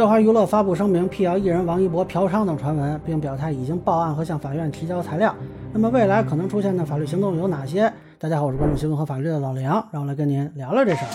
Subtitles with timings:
[0.00, 5.34] 乐华娱乐发布声明，辟谣艺人王一博嫖娼等传闻，并表态已经报案和向法院提交材料。
[5.74, 7.92] 那么未来可能出现的法律行动有哪些？
[8.18, 11.08] 大家好，我是关注新闻和法律的老梁，让我来跟您聊聊这事儿。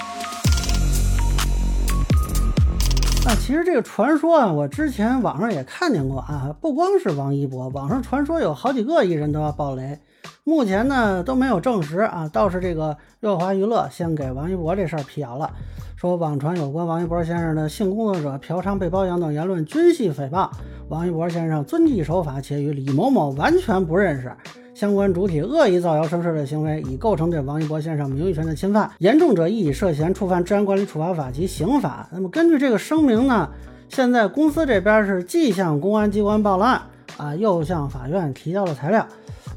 [3.26, 9.98] 那其实这个传说啊，我之前网上也看见过啊，不光是王一博，网上传说有好几个艺人都要爆雷，
[10.44, 15.52] 目前呢都没有证实啊，倒是这个乐华娱乐先给王一博这事儿辟谣了。
[15.96, 20.50] 说网传有关王一博先生的性工作者嫖娼被包养等言论均系诽谤，
[20.90, 24.32] 王一博先生遵纪守法，且与李某某完全不认识。
[24.76, 32.10] 相关主体恶意造谣生事的行为，已构成对王一博先生名誉权的侵犯，严重者亦已涉嫌触犯治安管理处罚法及刑法。
[32.12, 33.50] 那么根据这个声明呢，
[33.88, 36.82] 现在公司这边是既向公安机关报了案
[37.16, 39.08] 啊，又向法院提交了材料。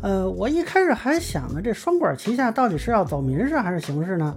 [0.01, 4.35] 呃，我一开始还想呢，这双管齐下到底是要走民事还是刑事呢？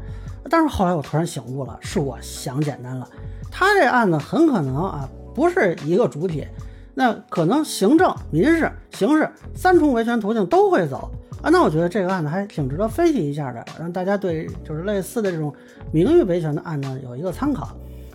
[0.50, 3.08] 但是后来我突然醒悟了，是我想简单了。
[3.52, 6.48] 他这案子很可能啊不是一个主体，
[6.96, 11.12] 那可能行政、民事、刑事三重维权途径都会走
[11.44, 11.50] 啊。
[11.52, 15.54] 那我觉得这个案子还挺值得分析一下的，让大家对就是类似的这种
[15.92, 17.70] 名誉维权的案子有一个参考。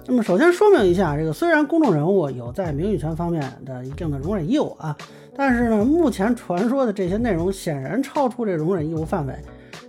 [0.09, 4.97] 那么首先说明一下，这个虽然公众人物有在名誉权方面的一定的容忍义务啊，
[5.37, 9.35] 但是呢，目前传说的这些内容显然超出这容忍义务范围。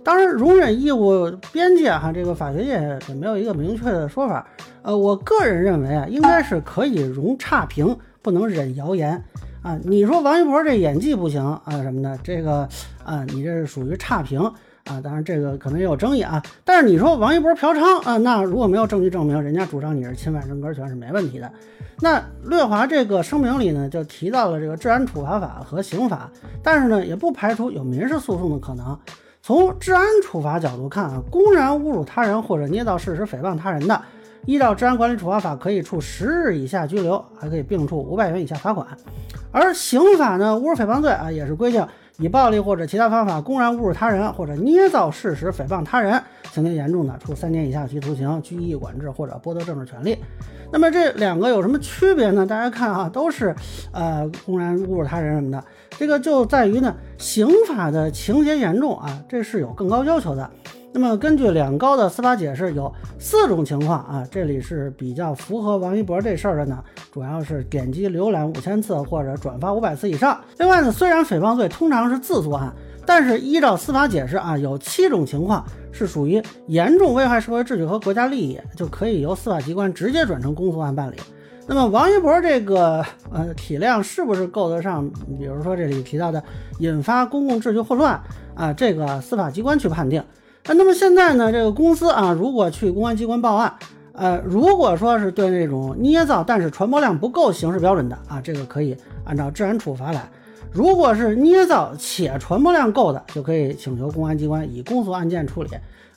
[0.04, 4.44] 当然，容忍义务边界哈，这个法学界也没有一个明确的说法。
[4.82, 9.22] 呃，我个人认为啊，应该是可以容差评，不能忍谣言
[9.62, 9.78] 啊。
[9.84, 12.68] 你说王一博这演技不行啊什么的，这个
[13.04, 14.40] 啊，你这是属于差评
[14.88, 15.00] 啊。
[15.02, 16.42] 当然这个可能也有争议啊。
[16.64, 21.50] 但是你说王一博嫖娼啊，那如果没有证据证明，人家主张你是侵犯人格权是没问题的。
[22.00, 26.30] 那略华这个声明里呢，就提到了这个治安处罚法和刑法，
[26.62, 28.96] 但是呢，也不排除有民事诉讼的可能。
[29.42, 34.00] 从治安处罚角度看啊，公然侮辱他人或者捏造事实诽谤他人的，
[34.44, 38.86] 依照治安管理处罚法可以处十日以下拘留，还可以并处五百元以下罚款。
[39.50, 41.84] 而刑法呢，侮辱诽谤罪啊，也是规定
[42.20, 46.20] 以暴力或者其他方法公然侮辱他人或者捏造事实诽谤他人，
[46.50, 50.18] 情节严重的，处三年以下有期徒刑、拘役、管制或者剥夺政治权利。
[50.72, 52.44] 那么这两个有什么区别呢？
[52.44, 53.54] 大家看啊，都是
[53.92, 55.62] 呃公然侮辱他人什么的。
[55.90, 60.50] 这个就在于呢，刑法的情节严重啊，这是有更高要求的。
[60.90, 66.82] 那么根据两高的司法解释，有四种情况啊，这里是比较符合王一博这事儿的呢，
[67.12, 70.40] 主要是点击浏览五千次或者转发五百次以上。
[70.56, 72.72] 另外呢，虽然诽谤罪通常是自诉案，
[73.04, 81.16] 但是依照司法解释啊，有七种情况是属于严重危害社会秩序和国家利益，就可以由司法机关直接转成公诉案办理。
[81.66, 85.06] 那么王一博这个呃体量是不是够得上？
[85.38, 86.42] 比如说这里提到的
[86.78, 88.18] 引发公共秩序混乱
[88.54, 90.24] 啊，这个司法机关去判定。
[90.74, 93.72] 那么现在呢，这个公司啊，如果去公安机关报案，
[94.12, 100.20] 呃，如果说是对那种捏造但是传播量不够刑事标准的啊，这个可以按照治安处罚来；
[100.72, 105.70] 如果是捏造且传播量够的，就可以请求公安机关以公诉案件处理。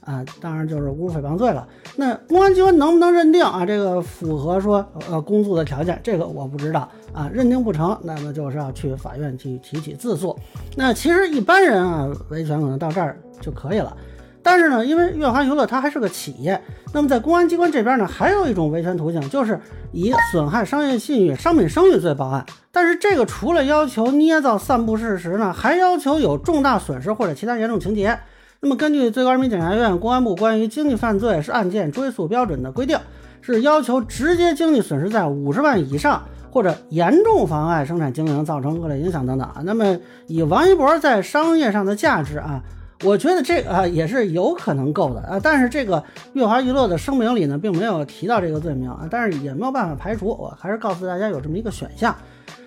[0.04, 1.68] 啊，当然就是侮辱诽谤罪了。
[1.96, 3.64] 那公安机关能不能认定啊？
[3.64, 6.00] 这个符合说呃公诉的条件？
[6.02, 7.30] 这个我不知道啊。
[7.32, 10.36] 认定不成，那么就是要去法院去提起自诉。
[10.76, 13.96] 那其实一般人啊，维权可能到这儿就可以了。
[14.44, 16.62] 但是呢，因为乐华娱乐它还是个企业，
[16.94, 19.60] 那么在公安机关这边呢，还有一种维权途径，就是
[19.92, 22.46] 以损害商业信誉、商品声誉罪报案。
[22.72, 28.18] 但是这个除了要求捏造、散布事实呢，还要求有重大损失或者其他严重情节。
[28.64, 32.98] 那么，根据最高人民检察院、公安部关于经济犯罪是案件追诉标准的规定，
[33.42, 36.22] 是要求直接经济损失在五十万以上，
[36.52, 39.50] 或者严重妨碍生产经营、造成恶劣影响等等。
[39.66, 39.98] 那么，
[40.28, 42.62] 以王一博在商业上的价值啊，
[43.04, 45.40] 我觉得这个啊也是有可能够的啊。
[45.42, 46.04] 但是这个
[46.34, 50.28] 乐华娱乐的声明里呢，并没有提到这个罪名啊，但是也没有办法排除。
[50.28, 52.16] 我还是告诉大家有这么一个选项。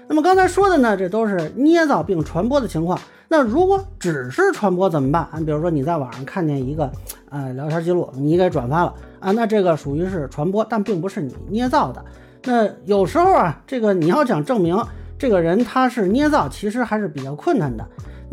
[0.06, 2.98] 那么刚才说的呢，这都是捏造并传播的情况。
[3.28, 5.22] 那如果只是传播怎么办？
[5.22, 6.90] 啊，比如说你在网上看见一个
[7.30, 12.04] 呃聊天记录，你给转发了啊，那这个属于是传播，但并不是你捏造的。
[12.44, 14.78] 那有时候啊，这个你要想证明
[15.18, 17.84] 这个人他是捏造，其实还是比较困难的。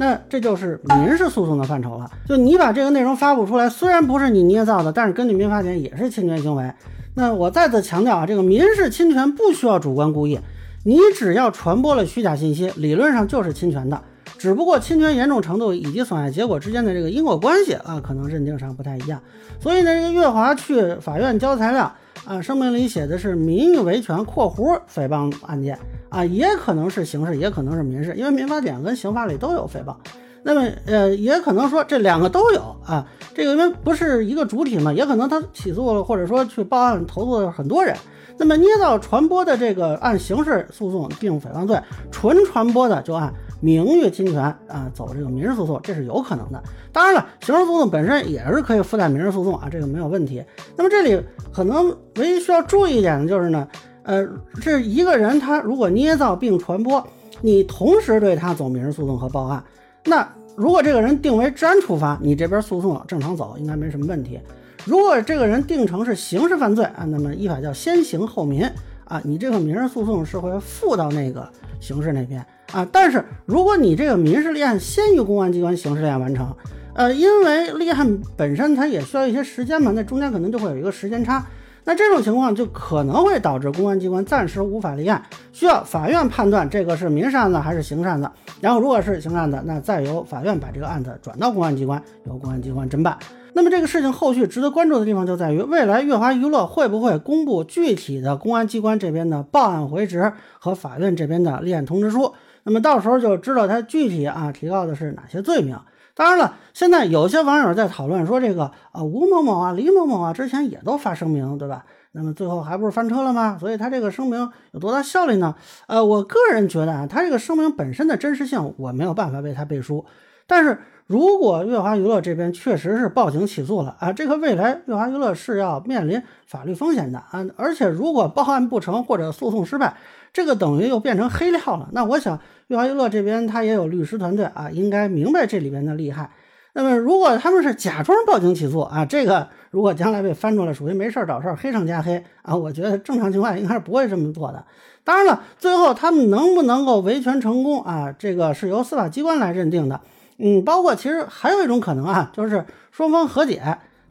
[0.02, 2.10] 那这就是民事诉讼的范畴了。
[2.28, 6.74] 就你把这个内容发布出来，虽然不是你捏造的，但是根据民法典也是侵权行为。
[7.14, 10.40] 那我再次强调啊，这个民事侵权不需要主观故意，
[10.86, 14.02] 你只要传播了虚假信息，理论上就是侵权的。
[14.42, 19.22] 只不过侵权严重程度以及损害结果之间的这个因果关系啊，可能认定上不太一样。
[19.60, 21.94] 所以呢，这个月华去法院交材料
[22.26, 25.78] 啊，声明里写的是名誉维权（括弧诽谤案件）
[26.10, 29.96] 啊，也可能是刑事，也可能是民事，因为民法典跟刑法里都有诽谤。
[30.42, 33.06] 那么呃，也可能说这两个都有啊，
[33.36, 37.96] 这个因为不是一个主体嘛，也可能他起诉了或者说去报案投诉了很多人。
[38.38, 41.80] 那么捏造传播的这个按刑事诉讼定诽谤罪，
[42.10, 46.62] 纯传播的就按名誉侵权啊走这个民事诉讼，这是有可能的。
[46.92, 50.44] 当然了，刑事诉讼本身也是可以附带民事诉讼啊，这个没有问题。
[50.76, 51.18] 那么这里
[51.54, 53.66] 可能唯一需要注意一点的就是呢，
[54.04, 54.28] 呃，
[54.62, 57.02] 这一个人他如果捏造并传播，
[57.40, 59.64] 你同时对他走民事诉讼和报案，
[60.06, 64.40] 那如果这个人定为治安处罚，你这边诉讼正常走，应该没什么问题。
[64.86, 68.68] 如果这个人定成是刑事犯罪啊，那么依法叫先刑后民
[69.06, 71.48] 啊，你这个民事诉讼是会附到那个
[71.80, 72.88] 刑事那边啊。
[72.92, 76.56] 但是如果你这个民事立案先于公安机关刑事立案完成，
[76.94, 81.46] 呃，因为立案本身它也需要一些时间嘛，那中间可能就会有一个时间差，
[81.86, 85.24] 那这种情况就可能会导致公安机关暂时无法立案，
[85.54, 88.30] 需要法院判断这个是民事案子还是刑事案子，
[88.60, 93.18] 然后如果是刑事案子，那再由法院把这个案子转到公安机关，由公安机关侦办。
[93.54, 102.34] 那么这个事情后续值得关注的地方就在于，未来乐华娱乐会不会公布具体的公安机关这边的报案回执和法院这边的立案通知书？
[102.64, 105.78] 那么到时候就知道他具体啊提到的是哪些罪名。
[106.14, 111.86] 当然了，现在有些网友在讨论说，这个啊吴某某啊李某某啊之前也都发声明，对吧？
[112.12, 113.58] 那么最后还不是翻车了吗？
[113.58, 115.56] 所以他这个声明有多大效力呢？
[115.88, 120.06] 呃，我个人觉得啊，他这个声明本身的真实性我没有办法为他背书，
[120.52, 120.78] 但是。
[121.08, 129.98] 如果乐华娱乐这边确实是报警起诉了啊，这个未来乐华娱乐是要面临法律风险的啊，而且如果报案不成或者诉讼失败，
[130.32, 131.90] 这个等于又变成黑料了。
[131.92, 136.32] 那我想乐华娱乐这边他也有律师团队啊，应该明白这里边的厉害。
[136.72, 144.64] 那么如果他们是假装报警起诉啊，这个如果将来被翻出来，属于没事找事，黑上加黑啊，我觉得正常情况应该是不会这么做的。
[145.04, 150.00] 当然了，最后他们能不能够维权成功啊，这个是由司法机关来认定的。
[150.44, 153.62] 嗯，包括其实还有一种可能啊，就是双方和解，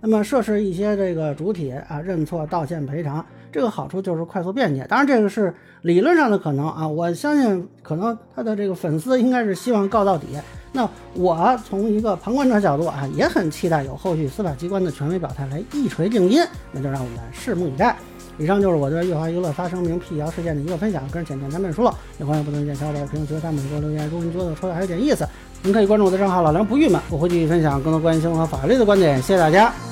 [0.00, 4.87] 那么涉事一些这个主体啊认错道歉赔偿，这个好处就是快速便捷。
[4.88, 10.27] 当然这个是理论上的可能啊，我相信可能他的这个粉丝应该是希望告到底。
[10.73, 16.41] 那我从一个旁观者角度啊，也很期待有后续司法机关的权威表态来一锤定音，
[16.71, 17.97] 那就让我们拭目以待。
[18.38, 24.09] 以上就是我对乐华娱乐发声明辟谣事件的一个分享，个人浅见难免疏漏，也欢迎不同意见小伙伴评论区弹幕给我留言。
[24.09, 25.29] 如果您觉得说的还有点意思，
[25.62, 29.21] 您可以关注我的账号老梁不郁闷，我会继续分享更多关于新闻和法律的观点。
[29.21, 29.90] 谢谢大家。